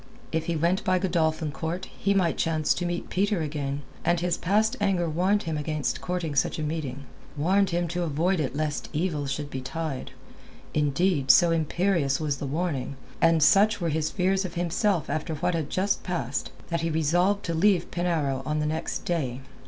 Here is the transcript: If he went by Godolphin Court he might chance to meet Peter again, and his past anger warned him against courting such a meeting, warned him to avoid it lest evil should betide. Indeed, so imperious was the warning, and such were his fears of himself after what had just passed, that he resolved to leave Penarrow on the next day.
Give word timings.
If 0.31 0.47
he 0.47 0.55
went 0.55 0.83
by 0.83 0.97
Godolphin 0.97 1.51
Court 1.51 1.85
he 1.95 2.15
might 2.15 2.35
chance 2.35 2.73
to 2.73 2.87
meet 2.87 3.11
Peter 3.11 3.41
again, 3.41 3.83
and 4.03 4.19
his 4.19 4.35
past 4.35 4.75
anger 4.81 5.07
warned 5.07 5.43
him 5.43 5.59
against 5.59 6.01
courting 6.01 6.33
such 6.33 6.57
a 6.57 6.63
meeting, 6.63 7.03
warned 7.37 7.69
him 7.69 7.87
to 7.89 8.01
avoid 8.01 8.39
it 8.39 8.55
lest 8.55 8.89
evil 8.93 9.27
should 9.27 9.51
betide. 9.51 10.09
Indeed, 10.73 11.29
so 11.29 11.51
imperious 11.51 12.19
was 12.19 12.37
the 12.37 12.47
warning, 12.47 12.95
and 13.21 13.43
such 13.43 13.79
were 13.79 13.89
his 13.89 14.09
fears 14.09 14.43
of 14.43 14.55
himself 14.55 15.07
after 15.07 15.35
what 15.35 15.53
had 15.53 15.69
just 15.69 16.01
passed, 16.01 16.49
that 16.69 16.81
he 16.81 16.89
resolved 16.89 17.45
to 17.45 17.53
leave 17.53 17.91
Penarrow 17.91 18.41
on 18.43 18.57
the 18.57 18.65
next 18.65 19.05
day. 19.05 19.41